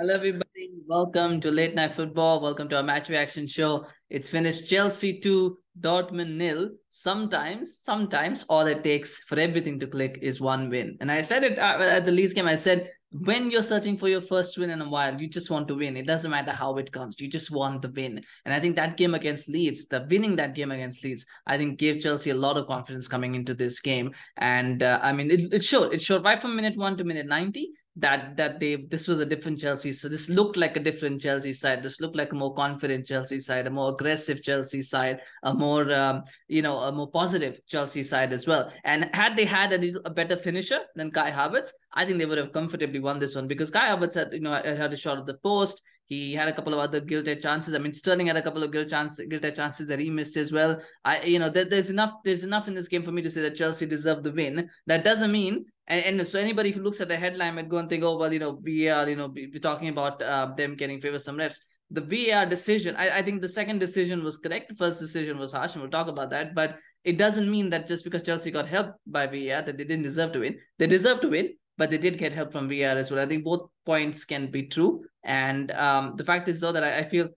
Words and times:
Hello, 0.00 0.14
everybody. 0.14 0.70
Welcome 0.86 1.40
to 1.40 1.50
Late 1.50 1.74
Night 1.74 1.92
Football. 1.92 2.40
Welcome 2.40 2.68
to 2.68 2.76
our 2.76 2.84
match 2.84 3.08
reaction 3.08 3.48
show. 3.48 3.86
It's 4.08 4.28
finished 4.28 4.70
Chelsea 4.70 5.18
2, 5.18 5.58
Dortmund 5.80 6.36
nil. 6.36 6.70
Sometimes, 6.88 7.80
sometimes 7.82 8.44
all 8.48 8.64
it 8.68 8.84
takes 8.84 9.16
for 9.16 9.40
everything 9.40 9.80
to 9.80 9.88
click 9.88 10.20
is 10.22 10.40
one 10.40 10.70
win. 10.70 10.98
And 11.00 11.10
I 11.10 11.22
said 11.22 11.42
it 11.42 11.58
uh, 11.58 11.80
at 11.80 12.06
the 12.06 12.12
Leeds 12.12 12.32
game. 12.32 12.46
I 12.46 12.54
said, 12.54 12.92
when 13.10 13.50
you're 13.50 13.64
searching 13.64 13.98
for 13.98 14.08
your 14.08 14.20
first 14.20 14.56
win 14.56 14.70
in 14.70 14.80
a 14.80 14.88
while, 14.88 15.20
you 15.20 15.26
just 15.26 15.50
want 15.50 15.66
to 15.66 15.74
win. 15.74 15.96
It 15.96 16.06
doesn't 16.06 16.30
matter 16.30 16.52
how 16.52 16.76
it 16.76 16.92
comes. 16.92 17.18
You 17.18 17.28
just 17.28 17.50
want 17.50 17.82
the 17.82 17.90
win. 17.90 18.22
And 18.44 18.54
I 18.54 18.60
think 18.60 18.76
that 18.76 18.98
game 18.98 19.16
against 19.16 19.48
Leeds, 19.48 19.86
the 19.86 20.06
winning 20.08 20.36
that 20.36 20.54
game 20.54 20.70
against 20.70 21.02
Leeds, 21.02 21.26
I 21.44 21.56
think 21.56 21.80
gave 21.80 22.00
Chelsea 22.00 22.30
a 22.30 22.34
lot 22.34 22.56
of 22.56 22.68
confidence 22.68 23.08
coming 23.08 23.34
into 23.34 23.52
this 23.52 23.80
game. 23.80 24.12
And 24.36 24.80
uh, 24.80 25.00
I 25.02 25.12
mean, 25.12 25.28
it, 25.28 25.52
it 25.52 25.64
showed. 25.64 25.92
It 25.92 26.00
showed 26.00 26.22
right 26.22 26.40
from 26.40 26.54
minute 26.54 26.76
one 26.76 26.96
to 26.98 27.02
minute 27.02 27.26
90 27.26 27.72
that 27.98 28.36
that 28.36 28.60
they 28.60 28.76
this 28.76 29.08
was 29.08 29.18
a 29.18 29.26
different 29.26 29.58
Chelsea. 29.58 29.92
So 29.92 30.08
this 30.08 30.28
looked 30.28 30.56
like 30.56 30.76
a 30.76 30.80
different 30.80 31.20
Chelsea 31.20 31.52
side. 31.52 31.82
This 31.82 32.00
looked 32.00 32.16
like 32.16 32.32
a 32.32 32.36
more 32.36 32.54
confident 32.54 33.06
Chelsea 33.06 33.40
side, 33.40 33.66
a 33.66 33.70
more 33.70 33.90
aggressive 33.90 34.42
Chelsea 34.42 34.82
side, 34.82 35.20
a 35.42 35.52
more 35.52 35.92
um, 35.92 36.22
you 36.46 36.62
know 36.62 36.78
a 36.78 36.92
more 36.92 37.10
positive 37.10 37.60
Chelsea 37.66 38.02
side 38.02 38.32
as 38.32 38.46
well. 38.46 38.72
And 38.84 39.10
had 39.12 39.36
they 39.36 39.44
had 39.44 39.72
a, 39.72 39.78
little, 39.78 40.00
a 40.04 40.10
better 40.10 40.36
finisher 40.36 40.80
than 40.94 41.10
Kai 41.10 41.30
Havertz, 41.32 41.70
I 41.92 42.06
think 42.06 42.18
they 42.18 42.26
would 42.26 42.38
have 42.38 42.52
comfortably 42.52 43.00
won 43.00 43.18
this 43.18 43.34
one 43.34 43.48
because 43.48 43.70
Kai 43.70 43.88
Havertz 43.88 44.14
had 44.14 44.32
you 44.32 44.40
know 44.40 44.52
had 44.52 44.92
a 44.92 44.96
shot 44.96 45.18
at 45.18 45.26
the 45.26 45.38
post. 45.38 45.82
He 46.08 46.34
had 46.34 46.48
a 46.48 46.52
couple 46.52 46.72
of 46.72 46.80
other 46.80 47.00
guilty 47.00 47.36
chances. 47.36 47.74
I 47.74 47.78
mean, 47.78 47.92
Sterling 47.92 48.26
had 48.28 48.36
a 48.36 48.42
couple 48.42 48.62
of 48.62 48.72
guilty 48.72 48.90
chances, 48.90 49.26
guilty 49.28 49.52
chances 49.52 49.86
that 49.88 49.98
he 49.98 50.10
missed 50.10 50.36
as 50.36 50.50
well. 50.50 50.80
I, 51.04 51.22
you 51.22 51.38
know, 51.38 51.48
there, 51.48 51.64
there's 51.66 51.90
enough. 51.90 52.12
There's 52.24 52.44
enough 52.44 52.66
in 52.66 52.74
this 52.74 52.88
game 52.88 53.02
for 53.02 53.12
me 53.12 53.22
to 53.22 53.30
say 53.30 53.42
that 53.42 53.56
Chelsea 53.56 53.86
deserved 53.86 54.24
the 54.24 54.32
win. 54.32 54.70
That 54.86 55.04
doesn't 55.04 55.30
mean 55.30 55.66
and, 55.88 56.20
and 56.20 56.28
so 56.28 56.38
anybody 56.38 56.70
who 56.70 56.82
looks 56.82 57.00
at 57.00 57.08
the 57.08 57.16
headline 57.16 57.56
might 57.56 57.68
go 57.68 57.78
and 57.78 57.88
think, 57.88 58.04
oh, 58.04 58.16
well, 58.16 58.32
you 58.32 58.38
know, 58.38 58.60
VAR, 58.60 59.08
you 59.08 59.16
know, 59.16 59.32
we're 59.34 59.58
talking 59.58 59.88
about 59.88 60.22
uh, 60.22 60.52
them 60.56 60.76
getting 60.76 61.00
favor 61.00 61.18
some 61.18 61.38
refs. 61.38 61.56
The 61.90 62.02
VAR 62.02 62.44
decision, 62.44 62.94
I, 62.96 63.18
I 63.18 63.22
think 63.22 63.40
the 63.40 63.48
second 63.48 63.78
decision 63.78 64.22
was 64.22 64.36
correct. 64.36 64.68
The 64.68 64.74
first 64.74 65.00
decision 65.00 65.38
was 65.38 65.52
harsh, 65.52 65.72
and 65.72 65.82
we'll 65.82 65.90
talk 65.90 66.08
about 66.08 66.30
that. 66.30 66.54
But 66.54 66.78
it 67.04 67.16
doesn't 67.16 67.50
mean 67.50 67.70
that 67.70 67.88
just 67.88 68.04
because 68.04 68.22
Chelsea 68.22 68.50
got 68.50 68.68
help 68.68 68.96
by 69.06 69.26
VAR 69.26 69.62
that 69.62 69.78
they 69.78 69.84
didn't 69.84 70.02
deserve 70.02 70.32
to 70.32 70.40
win. 70.40 70.58
They 70.78 70.86
deserve 70.86 71.22
to 71.22 71.30
win, 71.30 71.54
but 71.78 71.90
they 71.90 71.96
did 71.96 72.18
get 72.18 72.32
help 72.32 72.52
from 72.52 72.68
VAR 72.68 72.98
as 72.98 73.10
well. 73.10 73.20
I 73.20 73.26
think 73.26 73.44
both 73.44 73.70
points 73.86 74.26
can 74.26 74.50
be 74.50 74.64
true. 74.64 75.04
And 75.28 75.70
um, 75.72 76.16
the 76.16 76.24
fact 76.24 76.48
is, 76.48 76.58
though, 76.58 76.72
that 76.72 76.82
I, 76.82 77.00
I 77.00 77.04
feel 77.04 77.28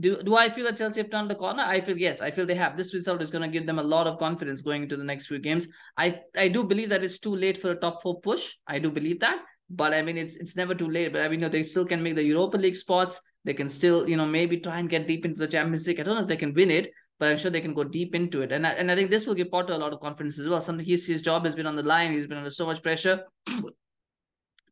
do 0.00 0.20
do 0.22 0.34
I 0.34 0.50
feel 0.50 0.64
that 0.64 0.76
Chelsea 0.76 1.00
have 1.00 1.10
turned 1.10 1.30
the 1.30 1.36
corner? 1.36 1.62
I 1.62 1.80
feel 1.80 1.96
yes. 1.96 2.20
I 2.20 2.30
feel 2.30 2.46
they 2.46 2.56
have. 2.56 2.76
This 2.76 2.92
result 2.92 3.22
is 3.22 3.30
going 3.30 3.42
to 3.42 3.48
give 3.48 3.66
them 3.66 3.78
a 3.78 3.82
lot 3.82 4.06
of 4.06 4.18
confidence 4.18 4.62
going 4.62 4.82
into 4.82 4.96
the 4.96 5.04
next 5.04 5.26
few 5.26 5.38
games. 5.38 5.68
I 5.96 6.20
I 6.36 6.48
do 6.48 6.64
believe 6.64 6.88
that 6.88 7.04
it's 7.04 7.20
too 7.20 7.36
late 7.36 7.60
for 7.60 7.70
a 7.70 7.76
top 7.76 8.02
four 8.02 8.20
push. 8.20 8.54
I 8.66 8.78
do 8.80 8.90
believe 8.90 9.20
that, 9.20 9.38
but 9.70 9.94
I 9.94 10.02
mean 10.02 10.16
it's 10.16 10.36
it's 10.36 10.56
never 10.56 10.74
too 10.74 10.88
late. 10.88 11.12
But 11.12 11.20
I 11.20 11.28
mean 11.28 11.40
you 11.40 11.46
know, 11.46 11.48
they 11.48 11.62
still 11.62 11.84
can 11.84 12.02
make 12.02 12.16
the 12.16 12.24
Europa 12.24 12.56
League 12.56 12.76
spots. 12.76 13.20
They 13.44 13.54
can 13.54 13.68
still 13.68 14.08
you 14.08 14.16
know 14.16 14.26
maybe 14.26 14.58
try 14.58 14.80
and 14.80 14.90
get 14.90 15.06
deep 15.06 15.24
into 15.24 15.38
the 15.38 15.46
Champions 15.46 15.86
League. 15.86 16.00
I 16.00 16.02
don't 16.02 16.16
know 16.16 16.22
if 16.22 16.28
they 16.28 16.36
can 16.36 16.54
win 16.54 16.72
it, 16.72 16.90
but 17.20 17.30
I'm 17.30 17.38
sure 17.38 17.52
they 17.52 17.60
can 17.60 17.74
go 17.74 17.84
deep 17.84 18.14
into 18.14 18.42
it. 18.42 18.50
And 18.52 18.66
I, 18.66 18.70
and 18.70 18.90
I 18.90 18.96
think 18.96 19.10
this 19.10 19.26
will 19.26 19.34
give 19.34 19.50
Potter 19.50 19.74
a 19.74 19.78
lot 19.78 19.92
of 19.92 20.00
confidence 20.00 20.40
as 20.40 20.48
well. 20.48 20.60
Something 20.60 20.86
his 20.86 21.06
his 21.06 21.22
job 21.22 21.44
has 21.44 21.54
been 21.54 21.66
on 21.66 21.76
the 21.76 21.84
line. 21.84 22.10
He's 22.10 22.26
been 22.26 22.38
under 22.38 22.50
so 22.50 22.66
much 22.66 22.82
pressure. 22.82 23.24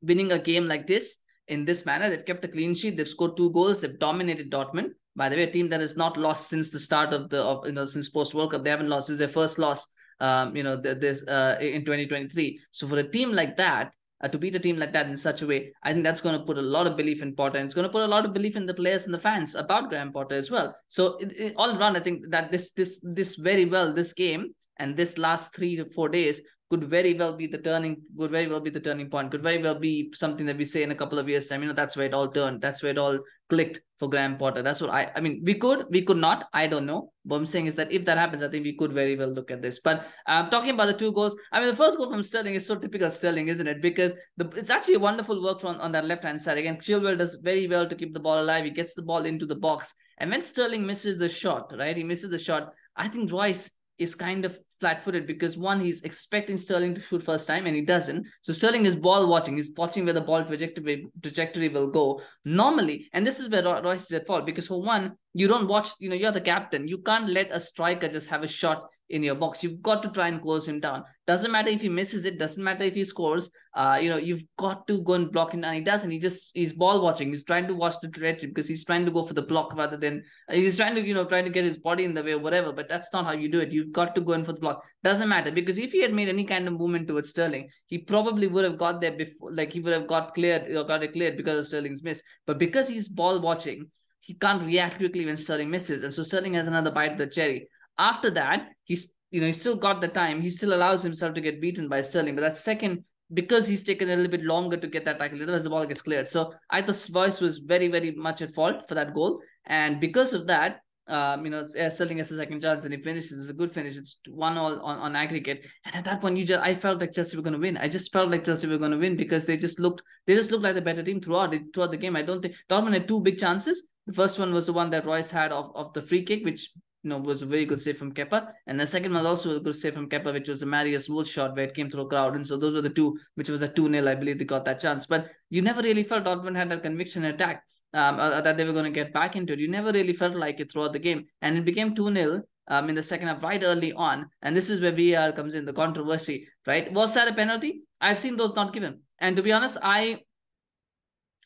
Winning 0.03 0.33
a 0.33 0.39
game 0.41 0.67
like 0.67 0.89
this 0.89 1.19
in 1.49 1.65
this 1.65 1.85
manner, 1.85 2.09
they've 2.09 2.25
kept 2.25 2.45
a 2.45 2.49
clean 2.49 2.75
sheet. 2.75 2.97
They've 2.97 3.09
scored 3.09 3.37
two 3.37 3.51
goals. 3.51 3.81
They've 3.81 3.99
dominated 3.99 4.51
Dortmund 4.51 4.91
by 5.15 5.29
the 5.29 5.37
way, 5.37 5.43
a 5.43 5.51
team 5.51 5.69
that 5.71 5.81
has 5.81 5.97
not 5.97 6.17
lost 6.17 6.49
since 6.49 6.71
the 6.71 6.81
start 6.81 7.13
of 7.13 7.29
the 7.29 7.43
of 7.43 7.67
you 7.67 7.73
know 7.73 7.85
since 7.85 8.09
post 8.09 8.35
World 8.35 8.53
Cup. 8.53 8.65
They 8.65 8.71
haven't 8.71 8.89
lost. 8.89 9.11
Is 9.11 9.19
their 9.19 9.29
first 9.29 9.59
loss. 9.59 9.87
Um, 10.21 10.55
you 10.57 10.63
know, 10.63 10.77
this 10.77 11.23
uh 11.27 11.57
in 11.61 11.85
2023. 11.85 12.61
So 12.71 12.87
for 12.89 12.99
a 12.99 13.09
team 13.09 13.33
like 13.33 13.57
that, 13.57 13.93
uh, 14.23 14.29
to 14.29 14.39
beat 14.39 14.55
a 14.55 14.59
team 14.59 14.79
like 14.79 14.93
that 14.93 15.07
in 15.07 15.17
such 15.17 15.43
a 15.43 15.47
way, 15.47 15.75
I 15.83 15.93
think 15.93 16.05
that's 16.05 16.21
going 16.21 16.39
to 16.39 16.45
put 16.45 16.59
a 16.59 16.63
lot 16.63 16.87
of 16.87 16.97
belief 16.97 17.23
in 17.23 17.35
Potter. 17.35 17.59
And 17.59 17.67
it's 17.67 17.75
going 17.75 17.87
to 17.87 17.93
put 17.93 18.05
a 18.05 18.07
lot 18.07 18.25
of 18.25 18.33
belief 18.33 18.57
in 18.57 18.67
the 18.67 18.75
players 18.75 19.05
and 19.05 19.13
the 19.13 19.19
fans 19.19 19.55
about 19.55 19.89
Graham 19.89 20.13
Potter 20.13 20.37
as 20.37 20.51
well. 20.51 20.75
So 20.89 21.17
it, 21.19 21.33
it, 21.33 21.55
all 21.57 21.77
around, 21.77 21.97
I 21.97 22.01
think 22.01 22.31
that 22.31 22.53
this 22.53 22.71
this 22.71 23.01
this 23.03 23.35
very 23.35 23.67
well 23.67 23.93
this 23.93 24.13
game 24.13 24.55
and 24.79 24.97
this 24.97 25.19
last 25.19 25.55
three 25.55 25.77
to 25.77 25.91
four 25.91 26.09
days 26.09 26.41
could 26.73 26.85
very 26.85 27.13
well 27.13 27.35
be 27.37 27.47
the 27.47 27.59
turning 27.59 27.97
could 28.19 28.31
very 28.31 28.47
well 28.47 28.61
be 28.67 28.71
the 28.71 28.81
turning 28.81 29.11
point 29.11 29.31
could 29.31 29.43
very 29.43 29.63
well 29.63 29.79
be 29.79 30.11
something 30.15 30.47
that 30.47 30.57
we 30.57 30.65
say 30.65 30.83
in 30.83 30.91
a 30.91 30.95
couple 30.95 31.19
of 31.19 31.29
years 31.29 31.47
time 31.47 31.63
you 31.63 31.69
know 31.69 31.75
that's 31.75 31.99
where 31.99 32.07
it 32.07 32.15
all 32.15 32.29
turned 32.29 32.63
that's 32.63 32.83
where 32.83 32.93
it 32.93 32.97
all 32.97 33.19
clicked 33.51 33.81
for 33.99 34.09
graham 34.09 34.39
potter. 34.39 34.63
That's 34.63 34.81
what 34.81 34.91
i 34.99 35.11
i 35.15 35.21
mean 35.21 35.43
we 35.45 35.55
could 35.65 35.85
we 35.91 36.01
could 36.03 36.17
not 36.17 36.47
i 36.55 36.67
don't 36.67 36.87
know. 36.87 37.13
What 37.25 37.37
i'm 37.37 37.45
saying 37.45 37.67
is 37.67 37.75
that 37.75 37.93
if 37.93 38.07
that 38.07 38.17
happens 38.17 38.43
i 38.43 38.49
think 38.49 38.65
we 38.65 38.73
could 38.75 38.95
very 39.01 39.17
well 39.17 39.29
look 39.29 39.51
at 39.51 39.61
this. 39.61 39.81
But 39.89 40.07
um 40.27 40.49
talking 40.55 40.71
about 40.71 40.87
the 40.87 40.97
two 41.03 41.13
goals 41.13 41.37
i 41.53 41.61
mean 41.61 41.69
the 41.69 41.77
first 41.83 41.99
goal 41.99 42.11
from 42.11 42.23
sterling 42.23 42.55
is 42.55 42.67
so 42.67 42.77
typical 42.77 43.11
sterling 43.11 43.49
isn't 43.49 43.67
it? 43.75 43.83
Because 43.83 44.15
the 44.39 44.49
it's 44.63 44.71
actually 44.71 44.95
a 44.95 45.05
wonderful 45.09 45.43
work 45.43 45.61
from 45.61 45.79
on 45.81 45.93
that 45.93 46.07
left 46.07 46.25
hand 46.25 46.41
side. 46.41 46.57
Again 46.57 46.79
chilwell 46.79 47.19
does 47.19 47.35
very 47.51 47.67
well 47.67 47.87
to 47.87 47.95
keep 47.95 48.15
the 48.15 48.25
ball 48.29 48.41
alive. 48.41 48.65
He 48.65 48.71
gets 48.71 48.95
the 48.95 49.03
ball 49.03 49.27
into 49.27 49.45
the 49.45 49.61
box. 49.69 49.95
And 50.17 50.31
when 50.31 50.43
sterling 50.43 50.87
misses 50.87 51.19
the 51.19 51.29
shot 51.29 51.73
right 51.79 51.97
he 51.97 52.05
misses 52.05 52.31
the 52.31 52.39
shot 52.39 52.73
i 52.97 53.09
think 53.09 53.33
Reus 53.33 53.71
is 53.99 54.15
kind 54.15 54.45
of 54.45 54.59
flat-footed 54.83 55.27
because 55.27 55.57
one, 55.57 55.81
he's 55.81 56.03
expecting 56.03 56.59
Sterling 56.59 56.95
to 56.97 57.01
shoot 57.01 57.23
first 57.23 57.47
time 57.47 57.67
and 57.67 57.77
he 57.77 57.83
doesn't. 57.83 58.27
So 58.43 58.53
Sterling 58.53 58.85
is 58.85 58.97
ball 58.97 59.29
watching. 59.29 59.57
He's 59.57 59.71
watching 59.77 60.05
where 60.05 60.13
the 60.13 60.21
ball 60.21 60.45
trajectory 60.45 61.07
trajectory 61.23 61.69
will 61.69 61.89
go. 61.89 62.21
Normally, 62.45 63.09
and 63.13 63.27
this 63.27 63.39
is 63.39 63.49
where 63.49 63.63
Reus 63.63 64.03
is 64.03 64.13
at 64.13 64.27
fault 64.27 64.45
because 64.45 64.67
for 64.67 64.83
one, 64.83 65.13
you 65.33 65.47
don't 65.47 65.69
watch. 65.69 65.91
You 66.01 66.11
know, 66.11 66.17
you're 66.17 66.33
the 66.33 66.41
captain. 66.41 66.89
You 66.89 66.99
can't 66.99 67.31
let 67.31 67.49
a 67.53 67.61
striker 67.61 68.09
just 68.09 68.29
have 68.29 68.43
a 68.43 68.49
shot 68.49 68.89
in 69.09 69.23
your 69.23 69.37
box. 69.37 69.63
You've 69.63 69.83
got 69.83 70.03
to 70.03 70.11
try 70.11 70.29
and 70.29 70.43
close 70.43 70.67
him 70.67 70.81
down. 70.81 71.05
Doesn't 71.27 71.53
matter 71.53 71.71
if 71.71 71.83
he 71.83 71.89
misses 71.89 72.25
it. 72.25 72.39
Doesn't 72.39 72.65
matter 72.65 72.85
if 72.85 72.95
he 72.95 73.05
scores. 73.05 73.51
Uh, 73.75 73.99
you 74.01 74.11
know, 74.11 74.19
you've 74.19 74.45
got 74.59 74.87
to 74.87 75.01
go 75.03 75.15
and 75.15 75.33
block 75.33 75.55
him 75.55 75.65
And 75.65 75.75
He 75.75 75.81
doesn't. 75.81 76.11
He 76.11 76.19
just 76.19 76.51
he's 76.55 76.73
ball 76.73 77.01
watching. 77.03 77.29
He's 77.29 77.45
trying 77.45 77.67
to 77.69 77.75
watch 77.75 77.95
the 78.03 78.09
trajectory 78.09 78.49
because 78.49 78.69
he's 78.69 78.85
trying 78.85 79.07
to 79.07 79.11
go 79.11 79.25
for 79.25 79.33
the 79.33 79.43
block 79.43 79.75
rather 79.75 79.97
than 79.97 80.23
uh, 80.49 80.55
he's 80.55 80.77
trying 80.77 80.95
to 80.95 81.07
you 81.07 81.15
know 81.15 81.25
trying 81.25 81.45
to 81.45 81.51
get 81.51 81.65
his 81.65 81.79
body 81.79 82.05
in 82.05 82.13
the 82.13 82.23
way 82.23 82.33
or 82.33 82.39
whatever. 82.39 82.73
But 82.73 82.89
that's 82.89 83.09
not 83.13 83.25
how 83.25 83.33
you 83.33 83.51
do 83.51 83.61
it. 83.61 83.73
You've 83.73 83.93
got 83.93 84.15
to 84.15 84.21
go 84.21 84.33
in 84.33 84.45
for 84.45 84.53
the 84.53 84.61
block. 84.61 84.85
Doesn't 85.03 85.29
matter 85.29 85.51
because 85.51 85.79
if 85.79 85.93
he 85.93 86.03
had 86.03 86.13
made 86.13 86.29
any 86.29 86.45
kind 86.45 86.69
of 86.69 86.75
movement 86.75 87.09
towards 87.09 87.31
Sterling, 87.31 87.71
he 87.87 87.99
probably 87.99 88.47
would 88.47 88.65
have 88.65 88.79
got 88.79 89.01
there 89.01 89.17
before. 89.17 89.53
Like 89.53 89.73
he 89.73 89.81
would 89.81 89.95
have 89.95 90.07
got 90.07 90.35
cleared 90.35 90.71
or 90.71 90.85
got 90.85 91.03
it 91.03 91.13
cleared 91.13 91.37
because 91.37 91.59
of 91.59 91.67
Sterling's 91.67 92.03
miss. 92.03 92.23
But 92.47 92.59
because 92.59 92.89
he's 92.89 93.09
ball 93.09 93.41
watching 93.41 93.91
he 94.23 94.35
can't 94.35 94.65
react 94.65 94.99
quickly 94.99 95.27
when 95.27 95.37
Sterling 95.37 95.69
misses. 95.69 96.05
And 96.05 96.15
so 96.15 96.23
Sterling 96.23 96.55
has 96.55 96.69
another 96.69 96.93
bite 96.93 97.13
of 97.13 97.19
the 97.19 97.27
cherry. 97.27 97.69
After 97.99 98.31
that, 98.31 98.69
he's 98.85 99.13
you 99.33 99.41
know, 99.41 99.47
he 99.47 99.53
still 99.53 99.77
got 99.77 100.01
the 100.01 100.09
time. 100.09 100.43
He 100.43 100.51
still 100.51 100.75
allows 100.75 101.03
himself 101.03 101.35
to 101.35 101.41
get 101.41 101.61
beaten 101.61 101.89
by 101.89 102.03
Sterling. 102.03 102.37
But 102.37 102.43
that 102.43 102.57
second, 102.57 103.03
because 103.33 103.67
he's 103.67 103.83
taken 103.83 104.11
a 104.11 104.17
little 104.17 104.31
bit 104.31 104.45
longer 104.45 104.77
to 104.77 104.87
get 104.87 105.05
that 105.05 105.19
tackle, 105.19 105.43
otherwise 105.43 105.65
the 105.65 105.71
ball 105.71 105.87
gets 105.87 106.03
cleared. 106.03 106.29
So 106.29 106.55
I 106.71 106.83
thought 106.83 107.09
Reus 107.13 107.41
was 107.41 107.59
very, 107.59 107.89
very 107.89 108.13
much 108.13 108.43
at 108.43 108.55
fault 108.55 108.89
for 108.89 108.95
that 108.95 109.15
goal. 109.15 109.41
And 109.67 110.01
because 110.01 110.35
of 110.35 110.47
that, 110.49 110.81
um, 111.09 111.45
you 111.45 111.51
know, 111.51 111.67
Sterling 111.67 112.19
has 112.19 112.31
a 112.31 112.37
second 112.37 112.63
chance 112.63 112.85
and 112.85 112.95
he 112.95 113.01
finishes. 113.01 113.33
It's 113.33 113.51
a 113.51 113.55
good 113.55 113.75
finish. 113.75 113.97
It's 113.97 114.19
one 114.29 114.57
all 114.57 114.81
on, 114.81 114.99
on 114.99 115.17
aggregate. 115.17 115.65
And 115.85 115.95
at 115.97 116.05
that 116.05 116.21
point, 116.21 116.37
you 116.37 116.47
just 116.47 116.63
I 116.63 116.75
felt 116.75 117.01
like 117.01 117.13
Chelsea 117.13 117.37
were 117.37 117.43
going 117.43 117.55
to 117.55 117.59
win. 117.59 117.77
I 117.77 117.89
just 117.89 118.13
felt 118.13 118.31
like 118.31 118.45
Chelsea 118.45 118.69
were 118.69 118.79
going 118.79 118.93
to 118.93 118.99
win 118.99 119.17
because 119.17 119.45
they 119.45 119.57
just 119.57 119.81
looked 119.81 120.03
they 120.27 120.35
just 120.35 120.51
looked 120.51 120.63
like 120.63 120.75
the 120.75 120.81
better 120.81 121.03
team 121.03 121.21
throughout 121.21 121.55
throughout 121.75 121.91
the 121.91 121.97
game. 121.97 122.17
I 122.17 122.23
don't 122.23 122.41
think 122.41 122.55
Dortmund 122.71 122.93
had 122.93 123.09
two 123.09 123.21
big 123.21 123.39
chances. 123.39 123.83
The 124.07 124.13
first 124.13 124.39
one 124.39 124.55
was 124.55 124.67
the 124.67 124.73
one 124.73 124.91
that 124.91 125.05
Reus 125.05 125.31
had 125.31 125.53
of, 125.53 125.73
of 125.75 125.93
the 125.93 126.03
free 126.03 126.23
kick, 126.23 126.45
which 126.45 126.71
you 127.03 127.11
know 127.11 127.19
was 127.19 127.43
a 127.43 127.47
very 127.47 127.65
good 127.65 127.81
save 127.81 127.99
from 127.99 128.13
Kepa. 128.13 128.53
And 128.67 128.79
the 128.79 128.87
second 128.87 129.13
one 129.13 129.27
also 129.27 129.57
a 129.57 129.61
good 129.61 129.77
save 129.77 129.95
from 129.95 130.09
Kepa, 130.09 130.33
which 130.33 130.49
was 130.49 130.61
the 130.61 130.67
Marius 130.67 131.09
Wolf 131.09 131.29
shot 131.29 131.57
where 131.57 131.67
it 131.67 131.75
came 131.75 131.91
through 131.91 132.03
a 132.03 132.09
crowd. 132.09 132.37
And 132.37 132.47
so 132.47 132.57
those 132.57 132.75
were 132.75 132.83
the 132.83 132.91
two, 132.91 133.19
which 133.35 133.49
was 133.49 133.63
a 133.63 133.69
2-0, 133.69 134.07
I 134.09 134.15
believe 134.15 134.39
they 134.39 134.45
got 134.45 134.65
that 134.65 134.81
chance. 134.81 135.07
But 135.07 135.31
you 135.51 135.63
never 135.63 135.83
really 135.83 136.05
felt 136.05 136.25
Dortmund 136.25 136.57
had 136.57 136.71
that 136.71 136.83
conviction 136.83 137.25
attack 137.25 137.65
um, 137.95 138.19
uh, 138.19 138.41
that 138.41 138.57
they 138.57 138.65
were 138.65 138.73
going 138.73 138.85
to 138.85 138.91
get 138.91 139.13
back 139.13 139.37
into 139.37 139.53
it. 139.53 139.59
You 139.59 139.69
never 139.69 139.93
really 139.93 140.13
felt 140.13 140.35
like 140.35 140.61
it 140.61 140.73
throughout 140.73 140.93
the 140.93 140.99
game. 140.99 141.27
And 141.41 141.59
it 141.59 141.65
became 141.65 141.95
2-0 141.95 142.43
um, 142.69 142.89
in 142.89 142.95
the 142.95 143.03
second 143.03 143.29
half 143.29 143.43
right 143.43 143.63
early 143.63 143.93
on. 143.93 144.29
And 144.41 144.57
this 144.57 144.71
is 144.71 144.81
where 144.81 144.93
VAR 144.93 145.33
comes 145.33 145.55
in, 145.55 145.65
the 145.65 145.73
controversy, 145.73 146.49
right? 146.67 146.93
Was 146.93 147.15
that 147.15 147.29
a 147.29 147.35
penalty? 147.35 147.83
I've 148.01 148.19
seen 148.19 148.37
those 148.37 148.55
not 148.55 148.73
given. 148.73 149.01
And 149.19 149.37
to 149.37 149.43
be 149.43 149.53
honest, 149.53 149.79
I 149.83 150.21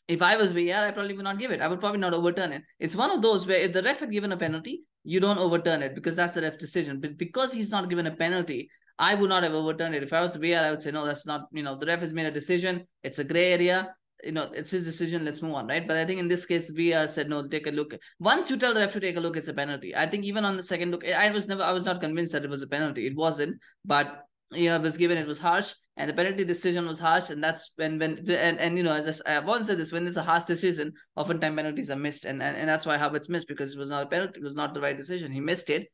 if 0.07 0.21
I 0.21 0.37
was 0.37 0.51
VAR, 0.51 0.87
I 0.87 0.91
probably 0.91 1.15
would 1.15 1.23
not 1.23 1.39
give 1.39 1.51
it. 1.51 1.61
I 1.61 1.67
would 1.67 1.79
probably 1.79 1.99
not 1.99 2.13
overturn 2.13 2.53
it. 2.53 2.63
It's 2.79 2.95
one 2.95 3.11
of 3.11 3.21
those 3.21 3.45
where 3.45 3.59
if 3.59 3.73
the 3.73 3.83
ref 3.83 3.99
had 3.99 4.11
given 4.11 4.31
a 4.31 4.37
penalty, 4.37 4.83
you 5.03 5.19
don't 5.19 5.37
overturn 5.37 5.81
it 5.81 5.95
because 5.95 6.15
that's 6.15 6.33
the 6.33 6.41
ref 6.41 6.57
decision. 6.57 6.99
But 6.99 7.17
because 7.17 7.51
he's 7.51 7.69
not 7.69 7.89
given 7.89 8.07
a 8.07 8.15
penalty, 8.15 8.69
I 8.97 9.15
would 9.15 9.29
not 9.29 9.43
have 9.43 9.53
overturned 9.53 9.95
it. 9.95 10.03
If 10.03 10.13
I 10.13 10.21
was 10.21 10.35
VAR, 10.35 10.65
I 10.65 10.71
would 10.71 10.81
say, 10.81 10.91
no, 10.91 11.05
that's 11.05 11.25
not, 11.25 11.47
you 11.51 11.61
know, 11.61 11.77
the 11.77 11.85
ref 11.85 11.99
has 11.99 12.13
made 12.13 12.25
a 12.25 12.31
decision. 12.31 12.87
It's 13.03 13.19
a 13.19 13.23
gray 13.23 13.51
area. 13.53 13.93
You 14.23 14.31
know, 14.31 14.49
it's 14.53 14.71
his 14.71 14.83
decision. 14.83 15.23
Let's 15.25 15.41
move 15.41 15.53
on, 15.53 15.67
right? 15.67 15.87
But 15.87 15.97
I 15.97 16.05
think 16.05 16.19
in 16.19 16.27
this 16.27 16.45
case, 16.45 16.71
VAR 16.71 17.07
said, 17.07 17.29
no, 17.29 17.47
take 17.47 17.67
a 17.67 17.71
look. 17.71 17.93
Once 18.19 18.49
you 18.49 18.57
tell 18.57 18.73
the 18.73 18.79
ref 18.79 18.93
to 18.93 18.99
take 18.99 19.17
a 19.17 19.19
look, 19.19 19.37
it's 19.37 19.47
a 19.49 19.53
penalty. 19.53 19.95
I 19.95 20.07
think 20.07 20.23
even 20.23 20.45
on 20.45 20.57
the 20.57 20.63
second 20.63 20.91
look, 20.91 21.05
I 21.05 21.29
was 21.29 21.47
never, 21.47 21.63
I 21.63 21.73
was 21.73 21.85
not 21.85 22.01
convinced 22.01 22.33
that 22.33 22.43
it 22.43 22.49
was 22.49 22.61
a 22.61 22.67
penalty. 22.67 23.05
It 23.05 23.15
wasn't. 23.15 23.59
But 23.85 24.23
you 24.51 24.69
know, 24.69 24.79
was 24.79 24.97
given, 24.97 25.17
it 25.17 25.27
was 25.27 25.39
harsh, 25.39 25.73
and 25.97 26.09
the 26.09 26.13
penalty 26.13 26.45
decision 26.45 26.87
was 26.87 26.99
harsh, 26.99 27.29
and 27.29 27.43
that's 27.43 27.73
when 27.75 27.99
when 27.99 28.19
and, 28.29 28.59
and 28.59 28.77
you 28.77 28.83
know, 28.83 28.93
as 28.93 29.21
I, 29.25 29.31
have 29.31 29.45
once 29.45 29.67
said 29.67 29.77
this, 29.77 29.91
when 29.91 30.07
it's 30.07 30.17
a 30.17 30.23
harsh 30.23 30.45
decision, 30.45 30.93
oftentimes 31.15 31.55
penalties 31.55 31.91
are 31.91 31.95
missed, 31.95 32.25
and, 32.25 32.41
and 32.41 32.55
and 32.55 32.69
that's 32.69 32.85
why 32.85 32.97
Havertz 32.97 33.29
missed 33.29 33.47
because 33.47 33.73
it 33.73 33.79
was 33.79 33.89
not 33.89 34.03
a 34.03 34.09
penalty, 34.09 34.39
it 34.39 34.43
was 34.43 34.55
not 34.55 34.73
the 34.73 34.81
right 34.81 34.97
decision. 34.97 35.31
He 35.31 35.41
missed 35.41 35.69
it, 35.69 35.87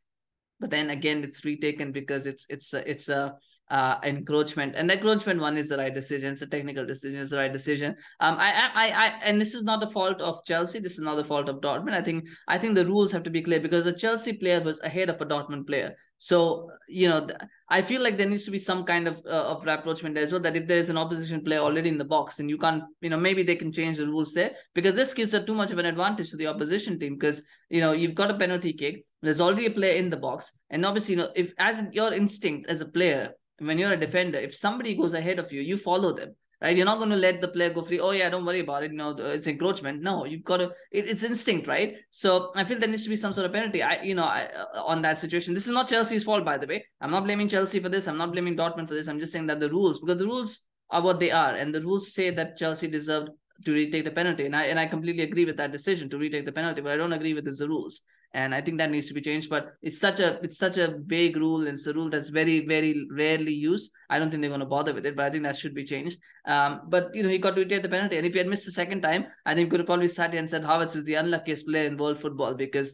but 0.59 0.69
then 0.69 0.89
again, 0.89 1.23
it's 1.23 1.43
retaken 1.43 1.91
because 1.91 2.25
it's 2.25 2.45
it's 2.49 2.73
a, 2.73 2.89
it's 2.89 3.09
a 3.09 3.33
uh, 3.71 3.97
encroachment, 4.03 4.75
and 4.75 4.89
the 4.89 4.95
encroachment 4.95 5.39
one 5.39 5.57
is 5.57 5.69
the 5.69 5.77
right 5.77 5.93
decision. 5.93 6.33
It's 6.33 6.41
a 6.41 6.47
technical 6.47 6.85
decision. 6.85 7.19
It's 7.19 7.31
the 7.31 7.37
right 7.37 7.51
decision. 7.51 7.95
Um, 8.19 8.35
I, 8.37 8.69
I, 8.75 8.87
I, 8.89 9.07
and 9.23 9.41
this 9.41 9.55
is 9.55 9.63
not 9.63 9.79
the 9.79 9.89
fault 9.89 10.21
of 10.21 10.43
Chelsea. 10.45 10.79
This 10.79 10.93
is 10.93 10.99
not 10.99 11.15
the 11.15 11.23
fault 11.23 11.49
of 11.49 11.61
Dortmund. 11.61 11.93
I 11.93 12.01
think, 12.01 12.25
I 12.47 12.57
think 12.57 12.75
the 12.75 12.85
rules 12.85 13.11
have 13.13 13.23
to 13.23 13.29
be 13.29 13.41
clear 13.41 13.59
because 13.59 13.85
a 13.87 13.93
Chelsea 13.93 14.33
player 14.33 14.61
was 14.61 14.79
ahead 14.81 15.09
of 15.09 15.19
a 15.21 15.25
Dortmund 15.25 15.65
player. 15.65 15.95
So 16.23 16.69
you 16.87 17.09
know, 17.09 17.27
I 17.67 17.81
feel 17.81 18.01
like 18.01 18.17
there 18.17 18.29
needs 18.29 18.45
to 18.45 18.51
be 18.51 18.57
some 18.57 18.85
kind 18.85 19.09
of 19.09 19.17
uh, 19.25 19.47
of 19.51 19.65
rapprochement 19.65 20.17
as 20.17 20.31
well. 20.31 20.39
That 20.39 20.55
if 20.55 20.69
there 20.69 20.77
is 20.77 20.89
an 20.89 20.97
opposition 20.97 21.43
player 21.43 21.59
already 21.59 21.89
in 21.89 21.97
the 21.97 22.05
box, 22.05 22.39
and 22.39 22.49
you 22.49 22.57
can't, 22.57 22.85
you 23.01 23.09
know, 23.09 23.17
maybe 23.17 23.43
they 23.43 23.57
can 23.57 23.73
change 23.73 23.97
the 23.97 24.07
rules 24.07 24.33
there 24.33 24.51
because 24.73 24.95
this 24.95 25.13
gives 25.13 25.31
too 25.31 25.53
much 25.53 25.71
of 25.71 25.79
an 25.79 25.85
advantage 25.85 26.29
to 26.29 26.37
the 26.37 26.47
opposition 26.47 26.97
team 26.97 27.15
because 27.15 27.43
you 27.69 27.81
know 27.81 27.91
you've 27.91 28.15
got 28.15 28.31
a 28.31 28.37
penalty 28.37 28.71
kick. 28.71 29.03
There's 29.21 29.41
already 29.41 29.65
a 29.65 29.71
player 29.71 29.95
in 29.95 30.09
the 30.09 30.15
box, 30.15 30.53
and 30.69 30.85
obviously, 30.85 31.15
you 31.15 31.19
know, 31.19 31.31
if 31.35 31.51
as 31.59 31.83
your 31.91 32.13
instinct 32.13 32.69
as 32.69 32.79
a 32.79 32.85
player, 32.85 33.31
when 33.57 33.77
you're 33.77 33.91
a 33.91 33.97
defender, 33.97 34.37
if 34.37 34.55
somebody 34.55 34.95
goes 34.95 35.13
ahead 35.13 35.39
of 35.39 35.51
you, 35.51 35.59
you 35.59 35.75
follow 35.75 36.13
them 36.13 36.37
right? 36.63 36.75
You're 36.75 36.85
not 36.85 36.97
going 36.97 37.09
to 37.09 37.17
let 37.17 37.41
the 37.41 37.49
player 37.49 37.69
go 37.69 37.81
free. 37.83 37.99
Oh 37.99 38.11
yeah, 38.11 38.29
don't 38.29 38.45
worry 38.45 38.61
about 38.61 38.83
it. 38.83 38.93
Know, 38.93 39.09
it's 39.17 39.47
encroachment. 39.47 40.01
No, 40.01 40.25
you've 40.25 40.43
got 40.43 40.57
to. 40.57 40.71
It, 40.91 41.09
it's 41.09 41.23
instinct, 41.23 41.67
right? 41.67 41.95
So 42.09 42.51
I 42.55 42.63
feel 42.63 42.79
there 42.79 42.89
needs 42.89 43.03
to 43.03 43.09
be 43.09 43.17
some 43.17 43.33
sort 43.33 43.45
of 43.45 43.51
penalty. 43.51 43.83
I, 43.83 44.01
you 44.01 44.15
know, 44.15 44.23
I, 44.23 44.45
uh, 44.45 44.83
on 44.83 45.01
that 45.01 45.19
situation. 45.19 45.53
This 45.53 45.67
is 45.67 45.73
not 45.73 45.89
Chelsea's 45.89 46.23
fault, 46.23 46.45
by 46.45 46.57
the 46.57 46.65
way. 46.65 46.85
I'm 47.01 47.11
not 47.11 47.25
blaming 47.25 47.49
Chelsea 47.49 47.79
for 47.79 47.89
this. 47.89 48.07
I'm 48.07 48.17
not 48.17 48.31
blaming 48.31 48.55
Dortmund 48.55 48.87
for 48.87 48.93
this. 48.93 49.07
I'm 49.07 49.19
just 49.19 49.33
saying 49.33 49.47
that 49.47 49.59
the 49.59 49.69
rules, 49.69 49.99
because 49.99 50.17
the 50.17 50.25
rules 50.25 50.61
are 50.89 51.01
what 51.01 51.19
they 51.19 51.31
are, 51.31 51.53
and 51.53 51.75
the 51.75 51.81
rules 51.81 52.13
say 52.13 52.29
that 52.29 52.57
Chelsea 52.57 52.87
deserved 52.87 53.29
to 53.65 53.73
retake 53.73 54.05
the 54.05 54.11
penalty, 54.11 54.45
and 54.45 54.55
I 54.55 54.63
and 54.63 54.79
I 54.79 54.85
completely 54.85 55.23
agree 55.23 55.45
with 55.45 55.57
that 55.57 55.71
decision 55.71 56.09
to 56.09 56.17
retake 56.17 56.45
the 56.45 56.51
penalty. 56.51 56.81
But 56.81 56.93
I 56.93 56.97
don't 56.97 57.13
agree 57.13 57.33
with 57.33 57.45
the 57.45 57.67
rules 57.67 58.01
and 58.33 58.53
i 58.55 58.61
think 58.61 58.77
that 58.77 58.89
needs 58.89 59.07
to 59.07 59.13
be 59.13 59.21
changed 59.21 59.49
but 59.49 59.73
it's 59.81 59.99
such 59.99 60.19
a 60.19 60.39
it's 60.43 60.57
such 60.57 60.77
a 60.77 60.97
vague 61.05 61.37
rule 61.37 61.61
and 61.67 61.75
it's 61.75 61.87
a 61.87 61.93
rule 61.93 62.09
that's 62.09 62.29
very 62.29 62.65
very 62.65 63.05
rarely 63.11 63.53
used 63.53 63.91
i 64.09 64.17
don't 64.17 64.29
think 64.29 64.41
they're 64.41 64.49
going 64.49 64.59
to 64.59 64.65
bother 64.65 64.93
with 64.93 65.05
it 65.05 65.15
but 65.15 65.25
i 65.25 65.29
think 65.29 65.43
that 65.43 65.55
should 65.55 65.73
be 65.73 65.83
changed 65.83 66.17
um 66.45 66.81
but 66.87 67.09
you 67.13 67.23
know 67.23 67.29
he 67.29 67.37
got 67.37 67.55
to 67.55 67.65
take 67.65 67.83
the 67.83 67.89
penalty 67.89 68.17
and 68.17 68.25
if 68.25 68.33
he 68.33 68.39
had 68.39 68.47
missed 68.47 68.65
the 68.65 68.71
second 68.71 69.01
time 69.01 69.25
i 69.45 69.53
think 69.53 69.67
he 69.67 69.69
could 69.69 69.79
have 69.79 69.87
probably 69.87 70.07
sat 70.07 70.31
here 70.31 70.39
and 70.39 70.49
said 70.49 70.63
Havertz 70.63 70.95
is 70.95 71.03
the 71.03 71.15
unluckiest 71.15 71.65
player 71.67 71.87
in 71.87 71.97
world 71.97 72.19
football 72.19 72.53
because 72.53 72.93